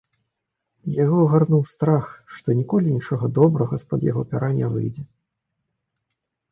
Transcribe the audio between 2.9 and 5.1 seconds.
нічога добрага з-пад яго пяра не выйдзе.